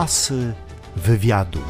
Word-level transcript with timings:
Asy 0.00 0.52
wywiadu. 0.96 1.60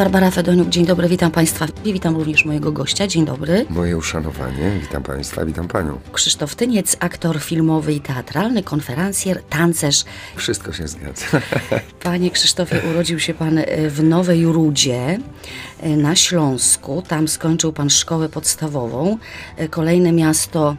Barbara 0.00 0.30
Fedoniuk, 0.30 0.68
dzień 0.68 0.86
dobry, 0.86 1.08
witam 1.08 1.30
Państwa 1.30 1.66
i 1.84 1.92
witam 1.92 2.16
również 2.16 2.44
mojego 2.44 2.72
gościa, 2.72 3.06
dzień 3.06 3.24
dobry. 3.24 3.66
Moje 3.70 3.96
uszanowanie, 3.96 4.78
witam 4.80 5.02
Państwa, 5.02 5.44
witam 5.44 5.68
Panią. 5.68 6.00
Krzysztof 6.12 6.54
Tyniec, 6.54 6.96
aktor 7.00 7.40
filmowy 7.40 7.92
i 7.92 8.00
teatralny, 8.00 8.62
konferencjer, 8.62 9.42
tancerz. 9.42 10.04
Wszystko 10.36 10.72
się 10.72 10.88
zgadza. 10.88 11.26
Panie 12.02 12.30
Krzysztofie, 12.30 12.82
urodził 12.90 13.20
się 13.20 13.34
Pan 13.34 13.58
e, 13.58 13.90
w 13.90 14.02
Nowej 14.02 14.46
Rudzie 14.46 15.18
e, 15.80 15.88
na 15.88 16.16
Śląsku. 16.16 17.02
Tam 17.08 17.28
skończył 17.28 17.72
Pan 17.72 17.90
szkołę 17.90 18.28
podstawową. 18.28 19.18
E, 19.56 19.68
Kolejne 19.68 20.12
miasto 20.12 20.76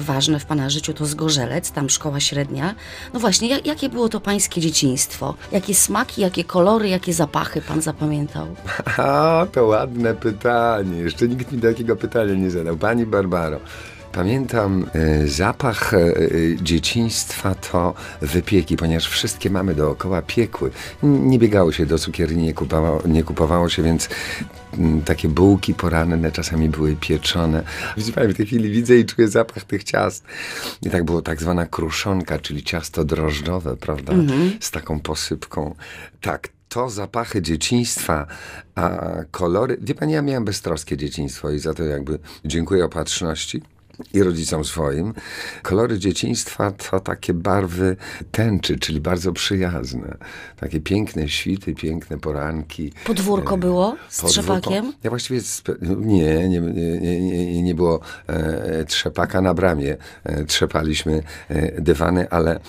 ważne 0.00 0.40
w 0.40 0.44
Pana 0.46 0.70
życiu 0.70 0.92
to 0.94 1.06
Zgorzelec, 1.06 1.70
tam 1.70 1.90
szkoła 1.90 2.20
średnia. 2.20 2.74
No 3.14 3.20
właśnie, 3.20 3.48
jak, 3.48 3.66
jakie 3.66 3.88
było 3.88 4.08
to 4.08 4.20
Pańskie 4.20 4.60
dzieciństwo? 4.60 5.34
Jakie 5.52 5.74
smaki, 5.74 6.20
jakie 6.20 6.44
kolory, 6.44 6.88
jakie 6.88 7.12
zapachy 7.12 7.60
Pan 7.60 7.82
zapamiętał? 7.82 8.41
A, 8.98 9.46
to 9.52 9.66
ładne 9.66 10.14
pytanie. 10.14 10.98
Jeszcze 10.98 11.28
nikt 11.28 11.52
mi 11.52 11.60
takiego 11.60 11.96
pytania 11.96 12.34
nie 12.34 12.50
zadał. 12.50 12.76
Pani 12.76 13.06
Barbaro, 13.06 13.60
pamiętam 14.12 14.86
e, 14.94 15.28
zapach 15.28 15.94
e, 15.94 15.98
e, 15.98 16.20
dzieciństwa 16.62 17.54
to 17.54 17.94
wypieki, 18.20 18.76
ponieważ 18.76 19.08
wszystkie 19.08 19.50
mamy 19.50 19.74
dookoła 19.74 20.22
piekły. 20.22 20.70
Nie 21.02 21.38
biegało 21.38 21.72
się 21.72 21.86
do 21.86 21.98
cukierni, 21.98 22.42
nie 22.42 22.54
kupowało, 22.54 23.02
nie 23.06 23.24
kupowało 23.24 23.68
się, 23.68 23.82
więc 23.82 24.08
mm, 24.78 25.02
takie 25.02 25.28
bułki 25.28 25.74
poranne 25.74 26.32
czasami 26.32 26.68
były 26.68 26.96
pieczone. 26.96 27.62
Pani, 28.14 28.32
w 28.32 28.36
tej 28.36 28.46
chwili 28.46 28.70
widzę 28.70 28.96
i 28.96 29.04
czuję 29.04 29.28
zapach 29.28 29.64
tych 29.64 29.84
ciast. 29.84 30.24
I 30.82 30.90
tak 30.90 31.04
było 31.04 31.22
tak 31.22 31.40
zwana 31.40 31.66
kruszonka, 31.66 32.38
czyli 32.38 32.62
ciasto 32.62 33.04
drożdżowe, 33.04 33.76
prawda? 33.76 34.12
Z 34.60 34.70
taką 34.70 35.00
posypką. 35.00 35.74
Tak, 36.20 36.48
to 36.72 36.90
zapachy 36.90 37.42
dzieciństwa, 37.42 38.26
a 38.74 39.00
kolory. 39.30 39.76
Wie 39.80 39.94
pani, 39.94 40.12
ja 40.12 40.22
miałem 40.22 40.44
beztroskie 40.44 40.96
dzieciństwo 40.96 41.50
i 41.50 41.58
za 41.58 41.74
to 41.74 41.84
jakby 41.84 42.18
dziękuję 42.44 42.84
opatrzności 42.84 43.62
i 44.14 44.22
rodzicom 44.22 44.64
swoim. 44.64 45.14
Kolory 45.62 45.98
dzieciństwa 45.98 46.70
to 46.70 47.00
takie 47.00 47.34
barwy 47.34 47.96
tęczy, 48.30 48.78
czyli 48.78 49.00
bardzo 49.00 49.32
przyjazne. 49.32 50.16
Takie 50.56 50.80
piękne 50.80 51.28
świty, 51.28 51.74
piękne 51.74 52.18
poranki. 52.18 52.92
Podwórko 53.04 53.56
było 53.56 53.96
z 54.08 54.20
Podwórko. 54.20 54.60
trzepakiem? 54.60 54.92
Ja 55.02 55.10
właściwie 55.10 55.40
nie, 55.96 56.48
nie, 56.48 56.60
nie, 56.60 57.62
nie, 57.62 57.74
było 57.74 58.00
e, 58.26 58.84
trzepaka 58.84 59.40
na 59.40 59.54
bramie. 59.54 59.96
E, 60.24 60.44
trzepaliśmy 60.44 61.22
e, 61.48 61.80
dywany, 61.80 62.30
ale 62.30 62.60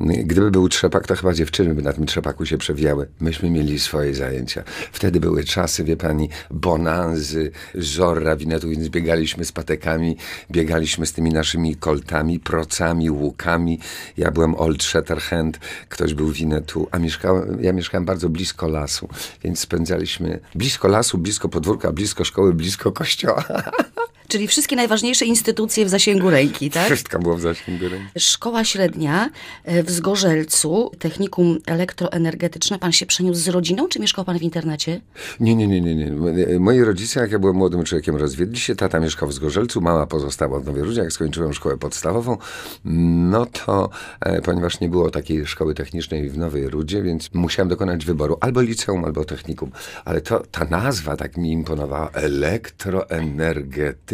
gdyby 0.00 0.50
był 0.50 0.68
trzepak, 0.68 1.06
to 1.06 1.16
chyba 1.16 1.34
dziewczyny 1.34 1.74
by 1.74 1.82
na 1.82 1.92
tym 1.92 2.06
trzepaku 2.06 2.46
się 2.46 2.58
przewijały. 2.58 3.08
Myśmy 3.20 3.50
mieli 3.50 3.78
swoje 3.78 4.14
zajęcia. 4.14 4.64
Wtedy 4.92 5.20
były 5.20 5.44
czasy, 5.44 5.84
wie 5.84 5.96
pani, 5.96 6.28
bonanzy, 6.50 7.50
żorra 7.74 8.36
winetu, 8.36 8.68
więc 8.68 8.88
biegaliśmy 8.88 9.44
z 9.44 9.52
patekami, 9.52 10.16
biegaliśmy 10.50 11.06
z 11.06 11.12
tymi 11.12 11.30
naszymi 11.30 11.76
koltami, 11.76 12.40
procami, 12.40 13.10
łukami. 13.10 13.78
Ja 14.16 14.30
byłem 14.30 14.54
Old 14.54 14.82
Shatterhand, 14.82 15.58
ktoś 15.88 16.14
był 16.14 16.30
winetu, 16.30 16.88
a 16.90 16.98
mieszkałem, 16.98 17.58
ja 17.62 17.72
mieszkałem 17.72 18.04
bardzo 18.04 18.28
blisko 18.28 18.68
lasu, 18.68 19.08
więc 19.44 19.58
spędzaliśmy 19.58 20.40
blisko 20.54 20.88
lasu, 20.88 21.18
blisko 21.18 21.48
podwórka, 21.48 21.92
blisko 21.92 22.24
szkoły, 22.24 22.54
blisko 22.54 22.92
kościoła. 22.92 23.44
Czyli 24.28 24.48
wszystkie 24.48 24.76
najważniejsze 24.76 25.24
instytucje 25.24 25.84
w 25.84 25.88
zasięgu 25.88 26.30
ręki, 26.30 26.70
tak? 26.70 26.86
Wszystko 26.86 27.18
było 27.18 27.36
w 27.36 27.40
zasięgu 27.40 27.88
ręki. 27.88 28.06
Szkoła 28.18 28.64
średnia 28.64 29.30
e, 29.64 29.82
w 29.82 29.90
Zgorzelcu, 29.90 30.90
technikum 30.98 31.58
elektroenergetyczne. 31.66 32.78
Pan 32.78 32.92
się 32.92 33.06
przeniósł 33.06 33.40
z 33.40 33.48
rodziną, 33.48 33.88
czy 33.88 34.00
mieszkał 34.00 34.24
pan 34.24 34.38
w 34.38 34.42
internacie? 34.42 35.00
Nie, 35.40 35.54
nie, 35.54 35.66
nie, 35.66 35.80
nie, 35.80 35.94
nie. 35.94 36.12
Moi 36.58 36.80
rodzice, 36.80 37.20
jak 37.20 37.32
ja 37.32 37.38
byłem 37.38 37.56
młodym 37.56 37.84
człowiekiem, 37.84 38.16
rozwiedli 38.16 38.60
się. 38.60 38.74
Tata 38.74 39.00
mieszkał 39.00 39.28
w 39.28 39.32
Zgorzelcu, 39.32 39.80
mama 39.80 40.06
pozostała 40.06 40.60
w 40.60 40.64
Nowej 40.64 40.82
Rudzie. 40.82 41.00
Jak 41.00 41.12
skończyłem 41.12 41.54
szkołę 41.54 41.78
podstawową, 41.78 42.36
no 42.84 43.46
to, 43.46 43.90
e, 44.20 44.42
ponieważ 44.42 44.80
nie 44.80 44.88
było 44.88 45.10
takiej 45.10 45.46
szkoły 45.46 45.74
technicznej 45.74 46.30
w 46.30 46.38
Nowej 46.38 46.68
Rudzie, 46.68 47.02
więc 47.02 47.30
musiałem 47.34 47.68
dokonać 47.68 48.04
wyboru 48.04 48.38
albo 48.40 48.60
liceum, 48.60 49.04
albo 49.04 49.24
technikum. 49.24 49.70
Ale 50.04 50.20
to, 50.20 50.42
ta 50.50 50.64
nazwa 50.64 51.16
tak 51.16 51.36
mi 51.36 51.52
imponowała. 51.52 52.10
Elektroenergetyczne. 52.10 54.13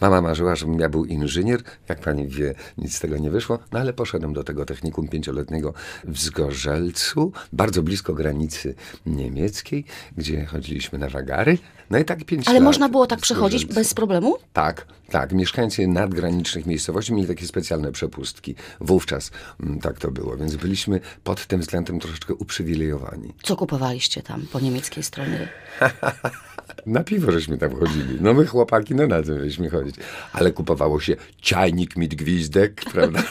Mama 0.00 0.20
marzyła, 0.20 0.56
żebym 0.56 0.80
ja 0.80 0.88
był 0.88 1.04
inżynier. 1.04 1.62
Jak 1.88 2.00
pani 2.00 2.28
wie, 2.28 2.54
nic 2.78 2.96
z 2.96 3.00
tego 3.00 3.18
nie 3.18 3.30
wyszło. 3.30 3.58
No 3.72 3.78
ale 3.78 3.92
poszedłem 3.92 4.32
do 4.32 4.44
tego 4.44 4.64
technikum 4.64 5.08
pięcioletniego 5.08 5.74
w 6.04 6.18
Zgorzelcu, 6.18 7.32
bardzo 7.52 7.82
blisko 7.82 8.14
granicy 8.14 8.74
niemieckiej, 9.06 9.84
gdzie 10.16 10.46
chodziliśmy 10.46 10.98
na 10.98 11.08
wagary. 11.08 11.58
No 11.90 11.98
i 11.98 12.04
tak 12.04 12.24
pięć 12.24 12.48
Ale 12.48 12.58
lat 12.58 12.64
można 12.64 12.88
było 12.88 13.06
tak 13.06 13.20
przechodzić 13.20 13.64
bez 13.66 13.94
problemu? 13.94 14.36
Tak, 14.52 14.86
tak. 15.10 15.32
Mieszkańcy 15.32 15.86
nadgranicznych 15.86 16.66
miejscowości 16.66 17.14
mieli 17.14 17.28
takie 17.28 17.46
specjalne 17.46 17.92
przepustki. 17.92 18.54
Wówczas 18.80 19.30
mm, 19.60 19.80
tak 19.80 19.98
to 19.98 20.10
było, 20.10 20.36
więc 20.36 20.56
byliśmy 20.56 21.00
pod 21.24 21.46
tym 21.46 21.60
względem 21.60 22.00
troszeczkę 22.00 22.34
uprzywilejowani. 22.34 23.34
Co 23.42 23.56
kupowaliście 23.56 24.22
tam 24.22 24.46
po 24.52 24.60
niemieckiej 24.60 25.02
stronie? 25.02 25.48
Na 26.86 27.04
piwo 27.04 27.32
żeśmy 27.32 27.58
tam 27.58 27.70
chodzili. 27.70 28.18
No 28.20 28.34
my 28.34 28.46
chłopaki, 28.46 28.94
no 28.94 29.06
na 29.06 29.22
co 29.22 29.38
żeśmy 29.38 29.70
chodzić. 29.70 29.96
Ale 30.32 30.52
kupowało 30.52 31.00
się 31.00 31.16
ciajnik 31.40 31.96
mit 31.96 32.14
gwizdek, 32.14 32.82
prawda? 32.92 33.22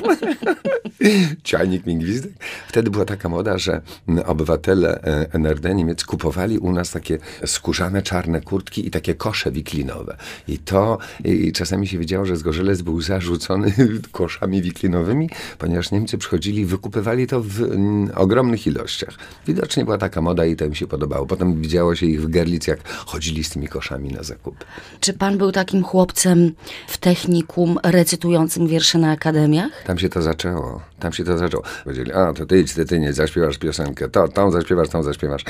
ciajnik 1.44 1.86
mit 1.86 2.00
gwizdek. 2.00 2.32
Wtedy 2.68 2.92
była 2.92 3.06
taka 3.06 3.30
moda, 3.30 3.58
że 3.58 3.82
obywatele 4.26 5.02
e, 5.04 5.34
NRD 5.34 5.76
Niemiec 5.76 6.06
kupowali 6.06 6.58
u 6.58 6.72
nas 6.72 6.92
takie 6.92 7.18
skórzane 7.46 8.02
czarne 8.02 8.42
kurtki 8.42 8.88
i 8.88 8.92
takie 8.92 9.16
kosze 9.16 9.52
wiklinowe. 9.52 10.18
I 10.48 10.58
to 10.58 10.98
i 11.24 11.52
czasami 11.52 11.88
się 11.88 11.98
wiedziało, 11.98 12.26
że 12.26 12.38
Zgorzelec 12.38 12.82
był 12.82 13.02
zarzucony 13.02 13.74
koszami 14.12 14.62
wiklinowymi, 14.62 15.30
ponieważ 15.58 15.92
Niemcy 15.92 16.18
przychodzili 16.18 16.62
i 16.62 16.66
wykupywali 16.66 17.28
to 17.28 17.42
w 17.42 17.62
mm, 17.62 18.12
ogromnych 18.16 18.68
ilościach. 18.68 19.14
Widocznie 19.48 19.86
była 19.86 19.98
taka 19.98 20.22
moda 20.22 20.46
i 20.46 20.56
to 20.56 20.66
im 20.66 20.76
się 20.76 20.88
podobało. 20.88 21.26
Potem 21.26 21.62
widziało 21.62 21.96
się 21.96 22.06
ich 22.06 22.22
w 22.22 22.28
Gerlitz, 22.28 22.68
jak 22.68 22.88
chodzili 22.88 23.44
z 23.46 23.50
tymi 23.50 23.68
koszami 23.68 24.10
na 24.10 24.24
zakup. 24.24 24.66
Czy 25.00 25.14
pan 25.14 25.38
był 25.38 25.52
takim 25.52 25.84
chłopcem 25.84 26.52
w 26.88 26.98
technikum 26.98 27.80
recytującym 27.84 28.68
wiersze 28.68 28.98
na 28.98 29.12
akademiach? 29.12 29.84
Tam 29.86 29.98
się 29.98 30.10
to 30.10 30.22
zaczęło. 30.22 30.82
Tam 31.00 31.14
się 31.14 31.24
to 31.24 31.38
zaczęło. 31.38 31.64
Powiedzieli, 31.84 32.12
a 32.12 32.34
to 32.34 32.46
ty 32.46 32.60
idź, 32.60 32.74
ty, 32.74 32.86
ty 32.86 33.00
nie, 33.00 33.14
zaśpiewasz 33.14 33.58
piosenkę, 33.58 34.10
to, 34.10 34.28
tą 34.28 34.52
zaśpiewasz, 34.52 34.90
tą 34.90 35.04
zaśpiewasz. 35.04 35.44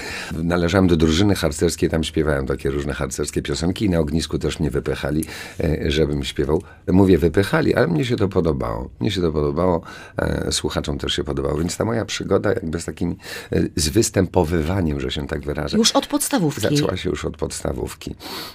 Należałem 0.44 0.88
do 0.88 0.96
drużyny 0.96 1.36
harcerskiej, 1.36 1.90
tam 1.90 2.04
śpiewałem 2.04 2.48
takie 2.48 2.70
różne 2.70 2.94
harcerskie 2.94 3.42
piosenki 3.42 3.86
i 3.86 3.90
na 3.90 4.00
ognisku 4.00 4.40
też 4.40 4.60
mnie 4.60 4.72
wypychali, 4.72 5.26
e, 5.60 5.92
żebym 5.92 6.24
śpiewał. 6.24 6.62
Mówię 6.88 7.18
wypychali, 7.18 7.76
ale 7.76 7.88
mnie 7.88 8.06
się 8.06 8.16
to 8.16 8.28
podobało. 8.28 8.90
Mnie 9.00 9.12
się 9.12 9.22
to 9.22 9.32
podobało, 9.32 9.82
e, 10.18 10.52
słuchaczom 10.52 10.98
też 10.98 11.14
się 11.14 11.24
podobało, 11.24 11.58
więc 11.58 11.78
ta 11.78 11.86
moja 11.86 12.06
przygoda 12.06 12.50
jakby 12.50 12.80
z 12.80 12.86
takim, 12.86 13.16
e, 13.52 13.62
z 13.76 13.90
występowywaniem, 13.90 15.00
że 15.00 15.12
się 15.12 15.28
tak 15.28 15.42
wyrażę. 15.42 15.78
Już 15.78 15.92
od 15.92 16.08
podstawówki. 16.08 16.62
Zaczęła 16.62 16.98
się 16.98 17.10
już 17.10 17.26
od 17.26 17.38
podstawówki. 17.38 17.85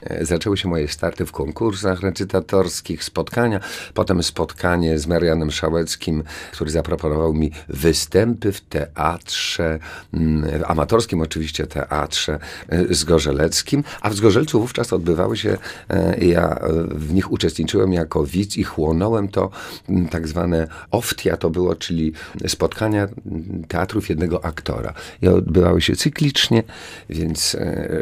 E, 0.02 0.26
Zaczęły 0.26 0.56
się 0.56 0.68
moje 0.68 0.88
starty 0.88 1.26
w 1.26 1.32
konkursach 1.32 2.00
recytatorskich, 2.00 3.04
spotkania. 3.04 3.60
Potem 3.94 4.22
spotkanie 4.22 4.98
z 4.98 5.06
Marianem 5.06 5.50
Szałeckim, 5.50 6.22
który 6.52 6.70
zaproponował 6.70 7.34
mi 7.34 7.52
występy 7.68 8.52
w 8.52 8.60
teatrze, 8.60 9.78
mm, 10.14 10.64
amatorskim 10.66 11.20
oczywiście 11.20 11.66
teatrze 11.66 12.38
e, 12.68 12.94
zgorzeleckim. 12.94 13.84
A 14.00 14.10
w 14.10 14.14
Zgorzelcu 14.14 14.60
wówczas 14.60 14.92
odbywały 14.92 15.36
się, 15.36 15.58
e, 15.88 16.24
ja 16.24 16.58
w 16.90 17.14
nich 17.14 17.32
uczestniczyłem 17.32 17.92
jako 17.92 18.24
widz 18.24 18.56
i 18.56 18.64
chłonąłem 18.64 19.28
to 19.28 19.50
mm, 19.88 20.08
tak 20.08 20.28
zwane 20.28 20.68
oftia 20.90 21.36
to 21.36 21.50
było, 21.50 21.74
czyli 21.74 22.12
spotkania 22.46 23.02
mm, 23.02 23.64
teatrów 23.68 24.08
jednego 24.08 24.44
aktora. 24.44 24.94
I 25.22 25.28
odbywały 25.28 25.80
się 25.80 25.96
cyklicznie, 25.96 26.62
więc 27.10 27.56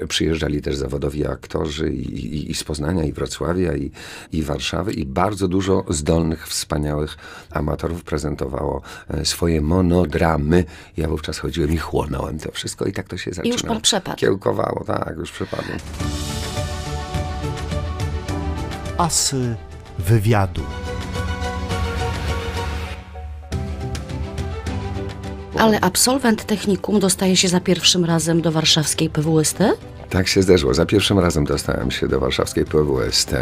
przyjeżdżali 0.08 0.62
też 0.62 0.76
zawodowi 0.76 1.17
aktorzy 1.26 1.92
i, 1.92 2.36
i, 2.36 2.50
i 2.50 2.54
z 2.54 2.64
Poznania, 2.64 3.04
i 3.04 3.12
Wrocławia, 3.12 3.76
i, 3.76 3.90
i 4.32 4.42
Warszawy 4.42 4.92
i 4.92 5.06
bardzo 5.06 5.48
dużo 5.48 5.84
zdolnych, 5.88 6.48
wspaniałych 6.48 7.16
amatorów 7.50 8.04
prezentowało 8.04 8.82
e, 9.08 9.24
swoje 9.24 9.60
monodramy. 9.60 10.64
Ja 10.96 11.08
wówczas 11.08 11.38
chodziłem 11.38 11.72
i 11.72 11.76
chłonąłem 11.76 12.38
to 12.38 12.52
wszystko 12.52 12.84
i 12.84 12.92
tak 12.92 13.08
to 13.08 13.16
się 13.16 13.30
zaczynało. 13.30 13.52
już 13.52 13.62
pan 13.62 13.80
przepadł. 13.80 14.16
Kiełkowało, 14.16 14.84
tak, 14.84 15.16
już 15.16 15.32
przepadłem. 15.32 15.78
Asy 18.98 19.56
wywiadu. 19.98 20.62
Ale 25.58 25.80
absolwent 25.80 26.44
technikum 26.44 27.00
dostaje 27.00 27.36
się 27.36 27.48
za 27.48 27.60
pierwszym 27.60 28.04
razem 28.04 28.42
do 28.42 28.52
warszawskiej 28.52 29.10
PWST? 29.10 29.58
Tak 30.10 30.28
się 30.28 30.42
zdarzyło. 30.42 30.74
Za 30.74 30.86
pierwszym 30.86 31.18
razem 31.18 31.44
dostałem 31.44 31.90
się 31.90 32.08
do 32.08 32.20
warszawskiej 32.20 32.64
PWST. 32.64 33.34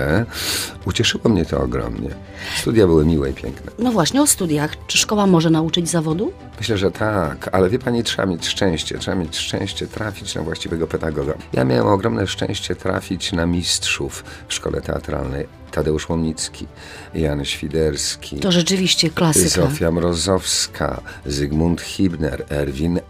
Ucieszyło 0.87 1.29
mnie 1.29 1.45
to 1.47 1.61
ogromnie. 1.63 2.11
Studia 2.57 2.87
były 2.87 3.05
miłe 3.05 3.31
i 3.31 3.33
piękne. 3.35 3.73
No 3.79 3.93
właśnie, 3.93 4.23
o 4.23 4.27
studiach. 4.27 4.87
Czy 4.87 4.99
szkoła 4.99 5.27
może 5.27 5.51
nauczyć 5.51 5.89
zawodu? 5.89 6.33
Myślę, 6.59 6.79
że 6.79 6.91
tak, 6.91 7.49
ale 7.53 7.71
wie 7.71 7.79
pani, 7.79 8.03
trzeba 8.03 8.27
mieć 8.27 8.47
szczęście, 8.47 8.99
trzeba 8.99 9.17
mieć 9.17 9.37
szczęście 9.37 9.87
trafić 9.87 10.35
na 10.35 10.43
właściwego 10.43 10.87
pedagoga. 10.87 11.35
Ja 11.53 11.65
miałem 11.65 11.87
ogromne 11.87 12.27
szczęście 12.27 12.77
trafić 12.77 13.33
na 13.33 13.47
mistrzów 13.47 14.25
w 14.49 14.55
szkole 14.55 14.81
teatralnej. 14.81 15.47
Tadeusz 15.71 16.09
Łomnicki, 16.09 16.67
Jan 17.15 17.45
Świderski, 17.45 18.41
To 18.41 18.53
rzeczywiście 18.53 19.11
klasyka. 19.11 19.49
Zofia 19.49 19.91
Mrozowska, 19.91 21.01
Zygmunt 21.27 21.81
Hibner, 21.81 22.45
Erwin 22.51 23.01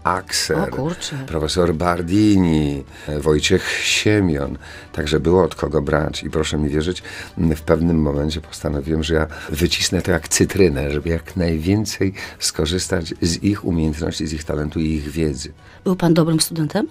kurczę. 0.71 1.17
profesor 1.27 1.75
Bardini, 1.75 2.83
Wojciech 3.19 3.69
Siemion. 3.83 4.57
Także 4.93 5.19
było 5.19 5.43
od 5.43 5.55
kogo 5.55 5.81
brać 5.81 6.23
i 6.23 6.29
proszę 6.29 6.57
mi 6.57 6.69
wierzyć, 6.69 7.03
w 7.37 7.61
pewnym 7.61 8.01
momencie 8.01 8.41
postanowiłem, 8.41 9.03
że 9.03 9.13
ja 9.13 9.27
wycisnę 9.49 10.01
to 10.01 10.11
jak 10.11 10.27
cytrynę, 10.27 10.91
żeby 10.91 11.09
jak 11.09 11.35
najwięcej 11.35 12.13
skorzystać 12.39 13.13
z 13.21 13.36
ich 13.43 13.65
umiejętności, 13.65 14.27
z 14.27 14.33
ich 14.33 14.43
talentu 14.43 14.79
i 14.79 14.85
ich 14.85 15.09
wiedzy. 15.09 15.53
Był 15.83 15.95
pan 15.95 16.13
dobrym 16.13 16.39
studentem? 16.39 16.87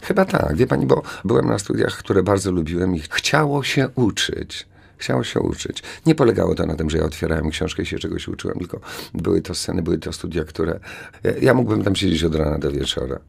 Chyba 0.00 0.24
tak, 0.24 0.56
wie 0.56 0.66
pani, 0.66 0.86
bo 0.86 1.02
byłem 1.24 1.46
na 1.46 1.58
studiach, 1.58 1.96
które 1.96 2.22
bardzo 2.22 2.52
lubiłem 2.52 2.96
i 2.96 3.00
chciało 3.10 3.62
się 3.62 3.88
uczyć. 3.94 4.66
Chciało 4.96 5.24
się 5.24 5.40
uczyć. 5.40 5.82
Nie 6.06 6.14
polegało 6.14 6.54
to 6.54 6.66
na 6.66 6.76
tym, 6.76 6.90
że 6.90 6.98
ja 6.98 7.04
otwierałem 7.04 7.50
książkę 7.50 7.82
i 7.82 7.86
się 7.86 7.98
czegoś 7.98 8.28
uczyłem, 8.28 8.58
tylko 8.58 8.80
były 9.14 9.42
to 9.42 9.54
sceny, 9.54 9.82
były 9.82 9.98
to 9.98 10.12
studia, 10.12 10.44
które... 10.44 10.80
Ja, 11.22 11.32
ja 11.42 11.54
mógłbym 11.54 11.84
tam 11.84 11.96
siedzieć 11.96 12.24
od 12.24 12.34
rana 12.34 12.58
do 12.58 12.72
wieczora. 12.72 13.20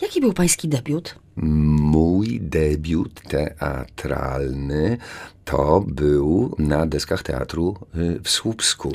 Jaki 0.00 0.20
był 0.20 0.32
pański 0.32 0.68
debiut? 0.68 1.14
Mój 1.36 2.40
debiut 2.40 3.20
teatralny 3.28 4.98
to 5.44 5.84
był 5.86 6.54
na 6.58 6.86
deskach 6.86 7.22
teatru 7.22 7.76
y, 7.96 8.20
w 8.22 8.30
Słupsku. 8.30 8.92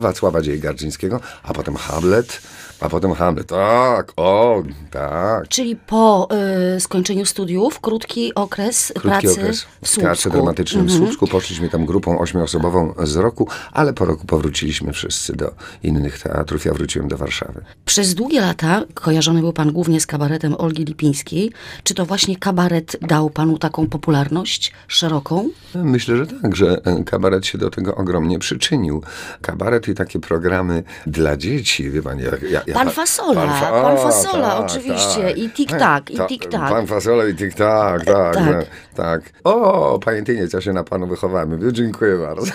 Wacława 0.00 0.42
Dziej-Gardzińskiego, 0.42 1.20
a 1.42 1.52
potem 1.52 1.76
Hamlet, 1.76 2.40
a 2.80 2.88
potem 2.88 3.12
Hamlet. 3.14 3.46
Tak, 3.46 4.12
o, 4.16 4.62
tak. 4.90 5.48
Czyli 5.48 5.76
po 5.76 6.28
y, 6.76 6.80
skończeniu 6.80 7.26
studiów, 7.26 7.80
krótki 7.80 8.34
okres 8.34 8.92
Krótki 8.98 9.08
pracy 9.08 9.40
okres 9.40 9.62
w 9.62 9.64
w 9.64 9.88
Słupsku. 9.88 10.00
Teatrze 10.00 10.30
Dramatycznym 10.30 10.82
Mhm. 10.82 11.00
w 11.00 11.04
Słupsku. 11.04 11.26
Poszliśmy 11.26 11.68
tam 11.68 11.86
grupą 11.86 12.18
ośmioosobową 12.18 12.94
z 13.02 13.16
roku, 13.16 13.48
ale 13.72 13.92
po 13.92 14.04
roku 14.04 14.26
powróciliśmy 14.26 14.92
wszyscy 14.92 15.32
do 15.36 15.54
innych 15.82 16.18
teatrów. 16.22 16.64
Ja 16.64 16.72
wróciłem 16.74 17.08
do 17.08 17.16
Warszawy. 17.16 17.64
Przez 17.84 18.14
długie 18.14 18.40
lata 18.40 18.82
kojarzony 18.94 19.40
był 19.40 19.52
pan 19.52 19.72
głównie 19.72 20.00
z 20.00 20.06
kabaretem 20.06 20.54
Olgi 20.58 20.84
Lipińskiej. 20.84 21.52
Czy 21.84 21.94
to 21.94 22.06
właśnie 22.06 22.36
kabaret 22.36 22.96
dał 23.02 23.30
panu 23.30 23.58
taką 23.58 23.86
popularność 23.86 24.72
szeroką? 24.88 25.48
Myślę, 25.74 26.16
że 26.16 26.26
tak, 26.26 26.56
że 26.56 26.80
e, 26.84 27.04
kabaret 27.04 27.46
się 27.46 27.58
do 27.58 27.70
tego 27.70 27.94
ogromnie 27.94 28.38
przyczynił. 28.38 29.02
Kabaret 29.42 29.83
i 29.88 29.94
takie 29.94 30.20
programy 30.20 30.82
dla 31.06 31.36
dzieci, 31.36 31.90
wie 31.90 32.02
pani, 32.02 32.22
jak... 32.22 32.42
Ja, 32.42 32.62
ja, 32.66 32.74
Pan 32.74 32.90
Fasola, 32.90 33.46
Fa- 33.60 33.82
pan 33.82 33.96
Fasola, 33.96 34.58
oczywiście, 34.66 35.30
i 35.30 35.50
tik-tak, 35.50 36.10
i 36.10 36.16
Ta- 36.16 36.26
tik-tak. 36.26 36.70
Pan 36.70 36.86
Fasola 36.86 37.26
i 37.26 37.34
tik-tak, 37.34 38.04
tak, 38.04 38.34
tak. 38.34 38.44
tak. 38.44 38.66
tak. 38.94 39.32
O, 39.44 39.98
panie 40.04 40.22
Tyniec, 40.22 40.52
ja 40.52 40.60
się 40.60 40.72
na 40.72 40.84
panu 40.84 41.06
wychowałem. 41.06 41.72
Dziękuję 41.72 42.18
bardzo. 42.18 42.52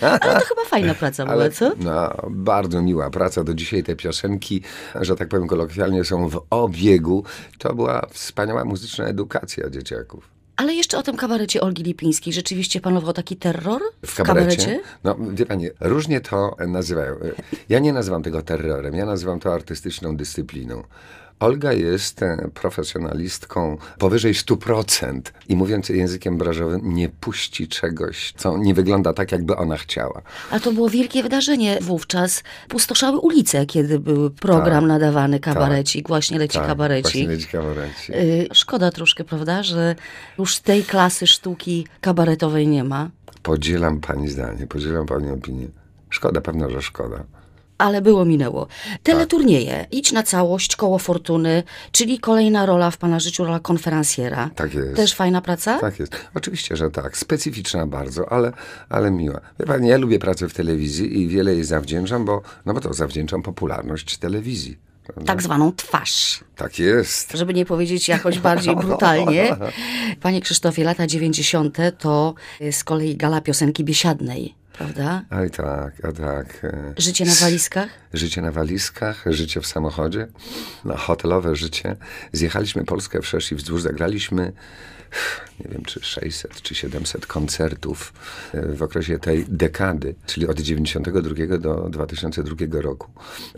Ale 0.00 0.18
to 0.40 0.46
chyba 0.46 0.64
fajna 0.66 0.94
praca 0.94 1.26
była, 1.26 1.50
co? 1.50 1.72
No, 1.78 2.10
bardzo 2.30 2.82
miła 2.82 3.10
praca. 3.10 3.44
Do 3.44 3.54
dzisiaj 3.54 3.82
te 3.82 3.96
piosenki, 3.96 4.62
że 5.00 5.16
tak 5.16 5.28
powiem 5.28 5.46
kolokwialnie, 5.48 6.04
są 6.04 6.28
w 6.28 6.42
obiegu. 6.50 7.24
To 7.58 7.74
była 7.74 8.06
wspaniała 8.10 8.64
muzyczna 8.64 9.04
edukacja 9.04 9.70
dzieciaków. 9.70 10.37
Ale 10.58 10.74
jeszcze 10.74 10.98
o 10.98 11.02
tym 11.02 11.16
kabarecie 11.16 11.60
Olgi 11.60 11.82
Lipińskiej. 11.82 12.32
Rzeczywiście 12.32 12.80
panował 12.80 13.12
taki 13.12 13.36
terror 13.36 13.82
w, 14.06 14.10
W 14.10 14.22
kabarecie? 14.22 14.80
No, 15.04 15.16
wie 15.30 15.46
pani, 15.46 15.68
różnie 15.80 16.20
to 16.20 16.56
nazywają. 16.68 17.14
Ja 17.68 17.78
nie 17.78 17.92
nazywam 17.92 18.22
tego 18.22 18.42
terrorem, 18.42 18.94
ja 18.94 19.06
nazywam 19.06 19.40
to 19.40 19.54
artystyczną 19.54 20.16
dyscypliną. 20.16 20.82
Olga 21.40 21.72
jest 21.72 22.22
e, 22.22 22.48
profesjonalistką 22.54 23.78
powyżej 23.98 24.34
100% 24.34 25.20
i 25.48 25.56
mówiąc 25.56 25.88
językiem 25.88 26.38
branżowym, 26.38 26.94
nie 26.94 27.08
puści 27.08 27.68
czegoś, 27.68 28.32
co 28.36 28.58
nie 28.58 28.74
wygląda 28.74 29.12
tak, 29.12 29.32
jakby 29.32 29.56
ona 29.56 29.76
chciała. 29.76 30.22
A 30.50 30.60
to 30.60 30.72
było 30.72 30.88
wielkie 30.88 31.22
wydarzenie 31.22 31.78
wówczas. 31.80 32.42
Pustoszały 32.68 33.18
ulice, 33.18 33.66
kiedy 33.66 33.98
był 33.98 34.30
program 34.30 34.80
Tak, 34.80 34.88
nadawany 34.88 35.40
kabarecik. 35.40 36.08
Właśnie 36.08 36.38
leci 36.38 36.58
Tak, 36.58 36.66
kabarecik. 36.66 37.12
Właśnie 37.12 37.28
leci 37.28 37.46
kabarecik. 37.46 38.10
Y, 38.10 38.48
Szkoda 38.52 38.90
troszkę, 38.90 39.24
prawda, 39.24 39.62
że 39.62 39.96
już 40.38 40.58
tej 40.58 40.84
klasy 40.84 41.26
sztuki 41.26 41.86
kabaretowej 42.00 42.68
nie 42.68 42.84
ma. 42.84 43.10
Podzielam 43.42 44.00
pani 44.00 44.28
zdanie, 44.28 44.66
podzielam 44.66 45.06
pani 45.06 45.30
opinię. 45.30 45.68
Szkoda, 46.10 46.40
pewno, 46.40 46.70
że 46.70 46.82
szkoda. 46.82 47.24
Ale 47.78 48.02
było 48.02 48.24
minęło. 48.24 48.66
Teleturnieje, 49.02 49.86
idź 49.90 50.12
na 50.12 50.22
całość, 50.22 50.76
koło 50.76 50.98
fortuny, 50.98 51.62
czyli 51.92 52.18
kolejna 52.18 52.66
rola 52.66 52.90
w 52.90 52.96
pana 52.96 53.20
życiu, 53.20 53.44
rola 53.44 53.60
konferencjera. 53.60 54.50
Tak 54.54 54.74
jest. 54.74 54.96
Też 54.96 55.14
fajna 55.14 55.40
praca? 55.40 55.78
Tak 55.78 55.98
jest. 55.98 56.12
Oczywiście, 56.34 56.76
że 56.76 56.90
tak. 56.90 57.16
Specyficzna 57.16 57.86
bardzo, 57.86 58.32
ale, 58.32 58.52
ale 58.88 59.10
miła. 59.10 59.40
Wie 59.60 59.66
pani, 59.66 59.88
ja 59.88 59.96
lubię 59.98 60.18
pracę 60.18 60.48
w 60.48 60.54
telewizji 60.54 61.20
i 61.20 61.28
wiele 61.28 61.54
jej 61.54 61.64
zawdzięczam, 61.64 62.24
bo, 62.24 62.42
no 62.66 62.74
bo 62.74 62.80
to 62.80 62.94
zawdzięczam 62.94 63.42
popularność 63.42 64.16
telewizji. 64.18 64.78
prawda? 65.06 65.24
Tak 65.32 65.42
zwaną 65.42 65.72
twarz. 65.72 66.40
Tak 66.56 66.78
jest. 66.78 67.32
Żeby 67.32 67.54
nie 67.54 67.66
powiedzieć 67.66 68.08
jakoś 68.08 68.38
bardziej 68.38 68.76
brutalnie. 68.86 69.56
Panie 70.20 70.40
Krzysztofie, 70.40 70.84
lata 70.84 71.06
90. 71.06 71.76
to 71.98 72.34
z 72.70 72.84
kolei 72.84 73.16
gala 73.16 73.40
piosenki 73.40 73.84
biesiadnej, 73.84 74.54
prawda? 74.78 75.24
Oj 75.30 75.50
tak, 75.50 76.04
a 76.04 76.12
tak. 76.12 76.66
Życie 76.96 77.24
na 77.24 77.34
walizkach? 77.34 77.88
Życie 78.12 78.42
na 78.42 78.52
walizkach, 78.52 79.24
życie 79.26 79.60
w 79.60 79.66
samochodzie, 79.66 80.26
no, 80.84 80.96
hotelowe 80.96 81.56
życie. 81.56 81.96
Zjechaliśmy 82.32 82.84
Polskę 82.84 83.22
wszerz 83.22 83.52
i 83.52 83.54
wzdłuż, 83.54 83.82
zagraliśmy 83.82 84.52
nie 85.60 85.70
wiem, 85.72 85.82
czy 85.84 86.00
600, 86.02 86.62
czy 86.62 86.74
700 86.74 87.26
koncertów 87.26 88.12
e, 88.54 88.72
w 88.72 88.82
okresie 88.82 89.18
tej 89.18 89.44
dekady, 89.48 90.14
czyli 90.26 90.48
od 90.48 90.60
92 90.60 91.58
do 91.58 91.88
2002 91.88 92.80
roku. 92.80 93.10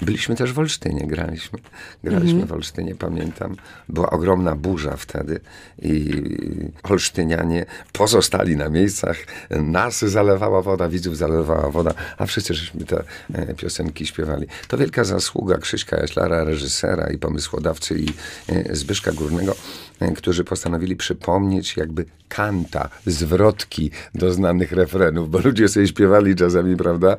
Byliśmy 0.02 0.36
też 0.36 0.52
w 0.52 0.58
Olsztynie, 0.58 1.06
graliśmy. 1.06 1.58
Graliśmy 2.04 2.46
w 2.46 2.52
Olsztynie, 2.52 2.94
pamiętam. 2.94 3.56
Była 3.88 4.10
ogromna 4.10 4.56
burza 4.56 4.96
wtedy 4.96 5.40
i 5.82 6.22
olsztynianie 6.82 7.66
pozostali 7.92 8.56
na 8.56 8.68
miejscach. 8.68 9.16
Nas 9.50 9.98
zalewała 9.98 10.62
woda, 10.62 10.88
widzów 10.88 11.16
zalewała 11.16 11.70
woda, 11.70 11.94
a 12.18 12.26
wszyscy 12.26 12.54
żeśmy 12.54 12.84
te 12.84 13.04
e, 13.34 13.54
piosenki 13.54 14.06
śpiewali. 14.06 14.46
To 14.68 14.78
wielka 14.78 15.04
zasługa 15.04 15.58
Krzyśka 15.58 15.96
Jaślara, 15.96 16.44
reżysera 16.44 17.10
i 17.10 17.18
pomysłodawcy 17.18 17.98
i 17.98 18.08
e, 18.48 18.76
Zbyszka 18.76 19.12
Górnego, 19.12 19.56
którzy 20.16 20.44
postanowili 20.44 20.96
przypomnieć 20.96 21.39
jakby 21.76 22.04
kanta, 22.34 22.88
zwrotki 23.06 23.90
do 24.14 24.32
znanych 24.32 24.72
refrenów, 24.72 25.30
bo 25.30 25.38
ludzie 25.38 25.68
sobie 25.68 25.86
śpiewali 25.88 26.36
czasami, 26.36 26.76
prawda, 26.76 27.16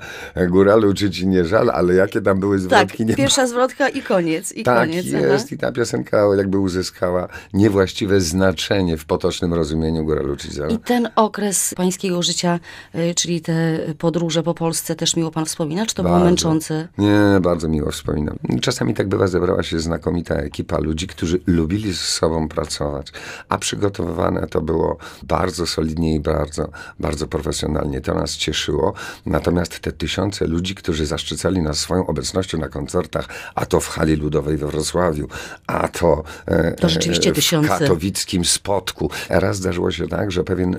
góralu 0.49 0.93
czy 0.93 1.11
ci 1.11 1.27
nie 1.27 1.45
żal, 1.45 1.69
ale 1.69 1.93
jakie 1.93 2.21
tam 2.21 2.39
były 2.39 2.57
Tak, 2.57 2.63
zwrotki, 2.65 3.05
nie 3.05 3.15
pierwsza 3.15 3.47
zwrotka 3.47 3.89
i 3.89 4.01
koniec. 4.01 4.51
I 4.51 4.63
tak 4.63 4.77
koniec. 4.89 5.05
aha. 5.17 5.27
jest 5.27 5.51
i 5.51 5.57
ta 5.57 5.71
piosenka 5.71 6.17
jakby 6.37 6.59
uzyskała 6.59 7.27
niewłaściwe 7.53 8.21
znaczenie 8.21 8.97
w 8.97 9.05
potocznym 9.05 9.53
rozumieniu 9.53 10.05
góralu 10.05 10.35
czy 10.35 10.51
żal. 10.51 10.71
I 10.71 10.79
ten 10.79 11.09
okres 11.15 11.73
pańskiego 11.77 12.23
życia, 12.23 12.59
y, 12.95 13.15
czyli 13.15 13.41
te 13.41 13.79
podróże 13.97 14.43
po 14.43 14.53
Polsce, 14.53 14.95
też 14.95 15.15
miło 15.15 15.31
pan 15.31 15.45
wspomina? 15.45 15.85
Czy 15.85 15.95
to 15.95 16.03
było 16.03 16.13
Bardzo. 16.15 16.25
męczące? 16.25 16.87
Nie, 16.97 17.39
bardzo 17.41 17.67
miło 17.67 17.91
wspominam. 17.91 18.37
Czasami 18.61 18.93
tak 18.93 19.07
bywa, 19.07 19.27
zebrała 19.27 19.63
się 19.63 19.79
znakomita 19.79 20.35
ekipa 20.35 20.79
ludzi, 20.79 21.07
którzy 21.07 21.39
lubili 21.47 21.93
z 21.93 22.01
sobą 22.01 22.47
pracować, 22.49 23.11
a 23.49 23.57
przygotowywane 23.57 24.47
to 24.47 24.61
było 24.61 24.97
bardzo 25.23 25.67
solidnie 25.67 26.15
i 26.15 26.19
bardzo, 26.19 26.69
bardzo 26.99 27.27
profesjonalnie. 27.27 28.01
To 28.01 28.13
nas 28.13 28.37
cieszyło. 28.37 28.93
Natomiast 29.25 29.79
te 29.79 29.91
tysiące 29.91 30.47
ludzi, 30.47 30.75
którzy 30.75 31.05
zaszczycali 31.05 31.61
nas 31.61 31.77
swoją 31.77 32.07
obecnością 32.07 32.57
na 32.57 32.69
koncertach, 32.69 33.27
a 33.55 33.65
to 33.65 33.79
w 33.79 33.87
hali 33.87 34.15
ludowej 34.15 34.57
we 34.57 34.67
Wrocławiu, 34.67 35.27
a 35.67 35.87
to, 35.87 36.23
e, 36.45 36.71
To 36.71 36.87
e, 36.87 37.31
tysiące. 37.31 37.75
w 37.75 37.79
katowickim 37.79 38.45
spotku. 38.45 39.09
Raz 39.29 39.57
zdarzyło 39.57 39.91
się 39.91 40.07
tak, 40.07 40.31
że 40.31 40.43
pewien 40.43 40.75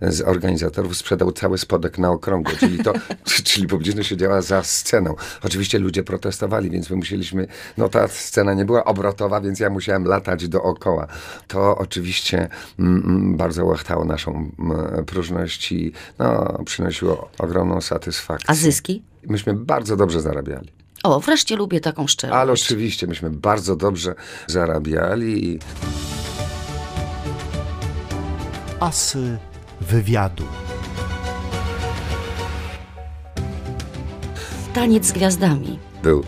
e, 0.00 0.12
z 0.12 0.20
organizatorów 0.20 0.96
sprzedał 0.96 1.32
cały 1.32 1.58
spodek 1.58 1.98
na 1.98 2.10
okrągło, 2.10 2.52
czyli 2.60 2.78
to, 2.84 2.92
czyli 3.44 3.66
publiczność 3.66 4.08
siedziała 4.08 4.42
za 4.42 4.62
sceną. 4.62 5.14
Oczywiście 5.42 5.78
ludzie 5.78 6.02
protestowali, 6.02 6.70
więc 6.70 6.90
my 6.90 6.96
musieliśmy, 6.96 7.46
no 7.78 7.88
ta 7.88 8.08
scena 8.08 8.54
nie 8.54 8.64
była 8.64 8.84
obrotowa, 8.84 9.40
więc 9.40 9.60
ja 9.60 9.70
musiałem 9.70 10.04
latać 10.04 10.48
dookoła. 10.48 11.06
To 11.48 11.78
oczywiście 11.78 12.48
mm, 12.78 13.02
mm, 13.06 13.36
bardzo 13.66 14.04
naszą 14.04 14.50
próżność 15.06 15.72
i 15.72 15.92
no, 16.18 16.58
przynosiło 16.64 17.30
ogromną 17.38 17.80
satysfakcję. 17.80 18.50
A 18.50 18.54
zyski? 18.54 19.02
Myśmy 19.26 19.54
bardzo 19.54 19.96
dobrze 19.96 20.20
zarabiali. 20.20 20.72
O, 21.02 21.20
wreszcie 21.20 21.56
lubię 21.56 21.80
taką 21.80 22.06
szczerość. 22.06 22.36
Ale 22.36 22.52
oczywiście 22.52 23.06
myśmy 23.06 23.30
bardzo 23.30 23.76
dobrze 23.76 24.14
zarabiali 24.46 25.58
Asy 28.80 29.38
wywiadu. 29.80 30.44
Taniec 34.74 35.06
z 35.06 35.12
gwiazdami. 35.12 35.78
Był. 36.02 36.24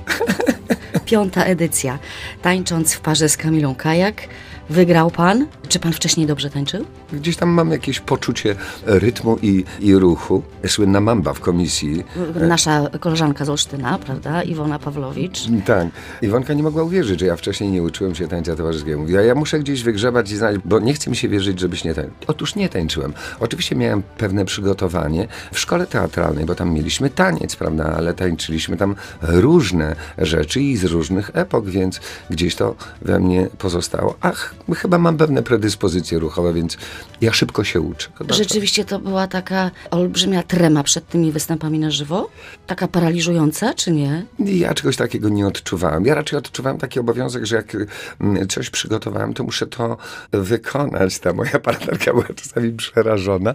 Piąta 1.04 1.44
edycja. 1.44 1.98
Tańcząc 2.42 2.94
w 2.94 3.00
parze 3.00 3.28
z 3.28 3.36
Kamilą 3.36 3.74
Kajak. 3.74 4.22
Wygrał 4.70 5.10
pan. 5.10 5.46
Czy 5.76 5.80
pan 5.80 5.92
wcześniej 5.92 6.26
dobrze 6.26 6.50
tańczył? 6.50 6.84
Gdzieś 7.12 7.36
tam 7.36 7.48
mam 7.48 7.70
jakieś 7.70 8.00
poczucie 8.00 8.56
rytmu 8.86 9.38
i, 9.42 9.64
i 9.80 9.94
ruchu. 9.94 10.42
Słynna 10.66 11.00
mamba 11.00 11.32
w 11.32 11.40
komisji. 11.40 12.04
Nasza 12.34 12.90
koleżanka 13.00 13.44
z 13.44 13.48
Olsztyna, 13.48 13.98
prawda? 13.98 14.42
Iwona 14.42 14.78
Pawlowicz. 14.78 15.40
Tak. 15.66 15.88
Iwonka 16.22 16.54
nie 16.54 16.62
mogła 16.62 16.82
uwierzyć, 16.82 17.20
że 17.20 17.26
ja 17.26 17.36
wcześniej 17.36 17.70
nie 17.70 17.82
uczyłem 17.82 18.14
się 18.14 18.28
tańca 18.28 18.56
towarzyskiego. 18.56 18.98
Mówiła, 18.98 19.22
ja 19.22 19.34
muszę 19.34 19.58
gdzieś 19.58 19.82
wygrzebać 19.82 20.30
i 20.30 20.36
znać, 20.36 20.56
bo 20.64 20.80
nie 20.80 20.94
chce 20.94 21.10
mi 21.10 21.16
się 21.16 21.28
wierzyć, 21.28 21.60
żebyś 21.60 21.84
nie 21.84 21.94
tańczył. 21.94 22.14
Otóż 22.26 22.54
nie 22.54 22.68
tańczyłem. 22.68 23.12
Oczywiście 23.40 23.76
miałem 23.76 24.02
pewne 24.18 24.44
przygotowanie 24.44 25.28
w 25.52 25.58
szkole 25.58 25.86
teatralnej, 25.86 26.44
bo 26.44 26.54
tam 26.54 26.72
mieliśmy 26.72 27.10
taniec, 27.10 27.56
prawda, 27.56 27.94
ale 27.96 28.14
tańczyliśmy 28.14 28.76
tam 28.76 28.96
różne 29.22 29.96
rzeczy 30.18 30.60
i 30.60 30.76
z 30.76 30.84
różnych 30.84 31.30
epok, 31.34 31.66
więc 31.66 32.00
gdzieś 32.30 32.54
to 32.54 32.74
we 33.02 33.20
mnie 33.20 33.48
pozostało. 33.58 34.14
Ach, 34.20 34.54
chyba 34.76 34.98
mam 34.98 35.16
pewne 35.16 35.42
predyspozycje 35.66 36.18
ruchowe, 36.18 36.52
więc 36.52 36.76
ja 37.20 37.32
szybko 37.32 37.64
się 37.64 37.80
uczę. 37.80 38.08
Chyba 38.18 38.28
to- 38.28 38.34
Rzeczywiście 38.34 38.84
to 38.84 38.98
była 38.98 39.26
taka 39.26 39.70
olbrzymia 39.90 40.42
trema 40.42 40.82
przed 40.82 41.08
tymi 41.08 41.32
występami 41.32 41.78
na 41.78 41.90
żywo? 41.90 42.30
Taka 42.66 42.88
paraliżująca, 42.88 43.74
czy 43.74 43.92
nie? 43.92 44.24
Ja 44.38 44.74
czegoś 44.74 44.96
takiego 44.96 45.28
nie 45.28 45.46
odczuwałem. 45.46 46.04
Ja 46.04 46.14
raczej 46.14 46.38
odczuwałem 46.38 46.78
taki 46.78 47.00
obowiązek, 47.00 47.44
że 47.46 47.56
jak 47.56 47.76
mm, 48.20 48.48
coś 48.48 48.70
przygotowałem, 48.70 49.34
to 49.34 49.44
muszę 49.44 49.66
to 49.66 49.96
wykonać. 50.32 51.18
Ta 51.18 51.32
moja 51.32 51.58
partnerka 51.60 52.12
była 52.12 52.24
czasami 52.36 52.72
przerażona, 52.72 53.54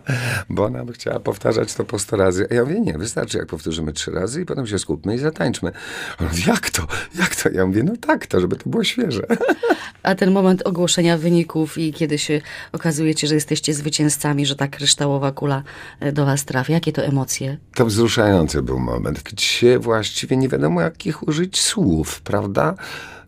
bo 0.50 0.66
ona 0.66 0.86
by 0.86 0.94
chciała 0.94 1.20
powtarzać 1.20 1.74
to 1.74 1.84
po 1.84 2.00
sto 2.00 2.16
razy. 2.18 2.48
A 2.52 2.54
ja 2.54 2.64
mówię, 2.64 2.80
nie, 2.82 2.94
wystarczy 2.98 3.38
jak 3.38 3.48
powtórzymy 3.48 3.94
trzy 3.94 4.12
razy 4.12 4.42
i 4.42 4.46
potem 4.46 4.68
się 4.68 4.80
skupmy 4.80 5.16
i 5.16 5.18
zatańczmy. 5.18 5.72
Mówi, 6.20 6.44
jak 6.48 6.70
to? 6.70 6.88
Jak 7.20 7.36
to? 7.36 7.50
Ja 7.50 7.66
mówię, 7.66 7.84
no 7.84 7.94
tak 8.02 8.28
to, 8.28 8.40
żeby 8.42 8.56
to 8.56 8.70
było 8.70 8.84
świeże. 8.84 9.24
A 10.04 10.16
ten 10.16 10.32
moment 10.32 10.62
ogłoszenia 10.68 11.18
wyników 11.18 11.78
i 11.78 11.94
kiedy 12.02 12.18
się 12.18 12.42
okazujecie, 12.72 13.28
że 13.28 13.36
jesteście 13.36 13.74
zwycięzcami, 13.74 14.46
że 14.46 14.56
ta 14.56 14.68
kryształowa 14.68 15.32
kula 15.32 15.64
e, 16.00 16.12
do 16.12 16.26
was 16.26 16.46
trafia, 16.46 16.74
jakie 16.74 16.92
to 16.92 17.04
emocje? 17.04 17.58
To 17.76 17.86
wzruszający 17.86 18.62
był 18.62 18.80
moment, 18.80 19.24
gdzie 19.24 19.80
właściwie 19.80 20.38
nie 20.38 20.50
wiadomo 20.50 20.82
jakich 20.82 21.28
użyć 21.28 21.62
słów, 21.62 22.22
prawda? 22.22 22.76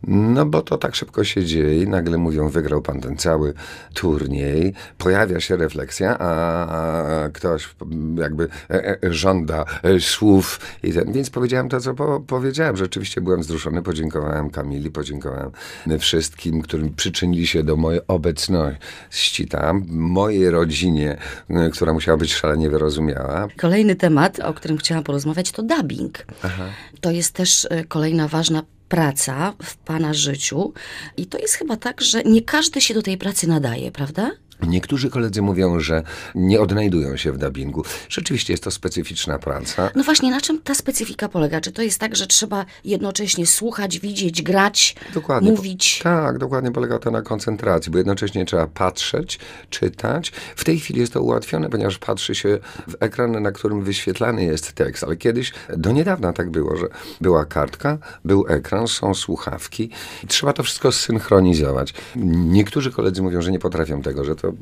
No 0.07 0.45
bo 0.45 0.62
to 0.62 0.77
tak 0.77 0.95
szybko 0.95 1.24
się 1.24 1.45
dzieje 1.45 1.83
i 1.83 1.88
nagle 1.88 2.17
mówią, 2.17 2.50
wygrał 2.50 2.81
pan 2.81 3.01
ten 3.01 3.17
cały 3.17 3.53
turniej, 3.93 4.74
pojawia 4.98 5.39
się 5.39 5.55
refleksja, 5.55 6.19
a, 6.19 7.29
ktoś 7.33 7.75
jakby 8.17 8.48
e, 8.69 8.98
e, 9.03 9.13
żąda 9.13 9.65
e, 9.83 10.00
słów 10.00 10.60
i 10.83 10.93
ten, 10.93 11.12
więc 11.12 11.29
powiedziałem 11.29 11.69
to, 11.69 11.79
co 11.79 11.93
po, 11.93 12.19
powiedziałem. 12.19 12.77
Rzeczywiście 12.77 13.22
byłem 13.22 13.41
wzruszony, 13.41 13.81
podziękowałem 13.81 14.50
Kamili, 14.50 14.91
podziękowałem 14.91 15.51
wszystkim, 16.00 16.62
którym 16.62 16.93
przyczynili 16.93 17.48
się 17.48 17.63
do 17.63 17.75
mojej 17.75 18.01
obecności 18.07 19.48
tam, 19.48 19.86
mojej 19.89 20.50
rodzinie, 20.50 21.17
która 21.74 21.93
musiała 21.93 22.17
być 22.17 22.33
szalenie 22.33 22.69
wyrozumiała. 22.69 23.48
Kolejny 23.57 23.95
temat, 23.95 24.39
o 24.39 24.53
którym 24.53 24.77
chciałam 24.77 25.03
porozmawiać, 25.03 25.51
to 25.51 25.63
dubbing. 25.63 26.25
To 27.01 27.12
jest 27.12 27.33
też 27.33 27.67
kolejna 27.88 28.27
ważna 28.27 28.63
praca 28.93 29.53
w 29.63 29.75
pana 29.77 30.13
życiu 30.13 30.73
i 31.17 31.25
to 31.25 31.38
jest 31.38 31.53
chyba 31.53 31.77
tak, 31.77 32.01
że 32.01 32.23
nie 32.23 32.41
każdy 32.41 32.81
się 32.81 32.93
do 32.93 33.01
tej 33.01 33.17
pracy 33.17 33.47
nadaje, 33.47 33.91
prawda? 33.91 34.31
Niektórzy 34.67 35.10
koledzy 35.10 35.41
mówią, 35.41 35.79
że 35.79 36.03
nie 36.36 36.62
odnajdują 36.62 37.17
się 37.17 37.32
w 37.32 37.38
dubbingu. 37.38 37.84
Rzeczywiście 38.10 38.53
jest 38.53 38.63
to 38.63 38.72
specyficzna 38.72 39.39
praca. 39.39 39.89
No 39.96 40.03
właśnie, 40.03 40.32
na 40.32 40.41
czym 40.41 40.62
ta 40.62 40.75
specyfika 40.75 41.29
polega? 41.29 41.62
Czy 41.62 41.72
to 41.72 41.82
jest 41.82 42.00
tak, 42.00 42.15
że 42.15 42.27
trzeba 42.27 42.65
jednocześnie 42.86 43.46
słuchać, 43.46 44.00
widzieć, 44.00 44.41
grać, 44.41 44.96
Dokładnie. 45.13 45.51
mówić? 45.51 45.98
Po, 45.98 46.03
tak, 46.03 46.38
dokładnie 46.38 46.72
polega 46.72 47.00
to 47.00 47.12
na 47.12 47.22
koncentracji, 47.22 47.91
bo 47.91 47.98
jednocześnie 47.98 48.46
trzeba 48.46 48.67
patrzeć, 48.67 49.39
czytać. 49.70 50.32
W 50.55 50.63
tej 50.63 50.79
chwili 50.79 51.00
jest 51.00 51.13
to 51.13 51.22
ułatwione, 51.22 51.70
ponieważ 51.70 51.98
patrzy 51.98 52.36
się 52.36 52.60
w 52.88 52.96
ekran, 53.00 53.43
na 53.43 53.51
którym 53.51 53.84
wyświetlany 53.84 54.43
jest 54.43 54.74
tekst, 54.74 55.03
ale 55.03 55.15
kiedyś, 55.15 55.53
do 55.77 55.91
niedawna 55.91 56.34
tak 56.34 56.50
było, 56.50 56.77
że 56.77 56.88
była 57.22 57.46
kartka, 57.46 57.98
był 58.25 58.46
ekran, 58.48 58.88
są 58.88 59.13
słuchawki 59.13 59.89
i 60.24 60.27
trzeba 60.27 60.53
to 60.53 60.63
wszystko 60.63 60.91
zsynchronizować. 60.91 61.93
Niektórzy 62.25 62.91
koledzy 62.91 63.22
mówią, 63.22 63.41
że 63.41 63.51
nie 63.51 63.60
potrafią 63.60 64.01
tego, 64.01 64.25
że 64.25 64.36
to 64.36 64.52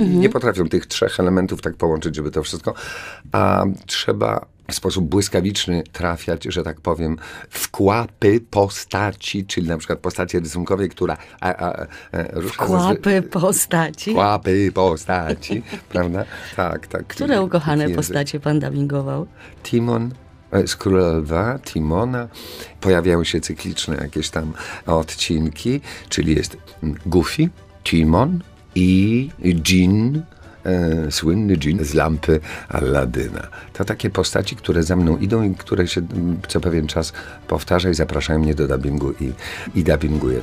nie 0.00 0.28
potrafią 0.28 0.68
tych 0.68 0.86
trzech 0.86 1.20
elementów 1.20 1.62
tak 1.62 1.76
połączyć, 1.76 2.16
żeby 2.16 2.30
to 2.30 2.42
wszystko, 2.42 2.74
a 3.32 3.64
trzeba 3.86 4.46
w 4.70 4.74
sposób 4.74 5.04
błyskawiczny 5.04 5.82
trafiać, 5.92 6.44
że 6.44 6.62
tak 6.62 6.80
powiem, 6.80 7.16
w 7.50 7.70
kłapy 7.70 8.40
postaci, 8.50 9.46
czyli 9.46 9.68
na 9.68 9.78
przykład 9.78 9.98
postaci 9.98 10.38
rysunkowej, 10.40 10.88
która 10.88 11.16
a, 11.40 11.48
a, 11.48 11.72
a, 11.72 11.86
rusza 12.32 12.66
ze 12.66 12.72
zwy- 12.74 12.78
Kłapy 12.96 13.22
postaci. 13.22 14.14
Kłapy 14.14 14.72
postaci, 14.74 15.62
prawda? 15.92 16.24
Tak, 16.56 16.86
tak. 16.86 17.06
Które 17.06 17.42
ukochane 17.42 17.82
Język. 17.82 17.96
postacie 17.96 18.40
pan 18.40 18.60
dubbingował? 18.60 19.26
Timon 19.62 20.10
e, 20.52 20.66
z 20.66 20.76
Króla 20.76 21.08
Lwa, 21.12 21.58
Timona. 21.58 22.28
Pojawiają 22.80 23.24
się 23.24 23.40
cykliczne 23.40 23.96
jakieś 23.96 24.30
tam 24.30 24.52
odcinki, 24.86 25.80
czyli 26.08 26.34
jest 26.36 26.56
Goofy, 27.06 27.48
Timon 27.84 28.40
i 28.74 29.30
Dżin, 29.62 30.22
e, 30.64 31.10
słynny 31.10 31.56
dżin 31.56 31.84
z 31.84 31.94
lampy 31.94 32.40
Aladyna. 32.68 33.48
To 33.72 33.84
takie 33.84 34.10
postaci, 34.10 34.56
które 34.56 34.82
za 34.82 34.96
mną 34.96 35.18
idą 35.18 35.42
i 35.42 35.54
które 35.54 35.88
się 35.88 36.02
co 36.48 36.60
pewien 36.60 36.86
czas 36.86 37.12
powtarza 37.48 37.90
i 37.90 37.94
zapraszają 37.94 38.38
mnie 38.38 38.54
do 38.54 38.68
dubbingu 38.68 39.12
i, 39.20 39.32
i 39.74 39.84
dubbinguję. 39.84 40.40